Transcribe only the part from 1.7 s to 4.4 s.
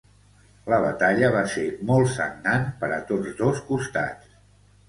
molt sagnant per a tots dos costats.